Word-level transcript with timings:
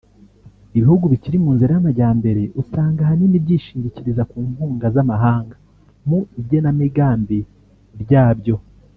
Ibihugu 0.77 1.05
bikiri 1.13 1.37
mu 1.43 1.49
nzira 1.55 1.71
y’amajyambere 1.73 2.41
usanga 2.61 2.99
ahanini 3.03 3.43
byishingikiriza 3.45 4.23
ku 4.31 4.37
nkunga 4.49 4.87
z’amahanga 4.95 5.55
mu 6.07 6.19
igenamigambi 6.41 7.39
ryabyo 8.01 8.55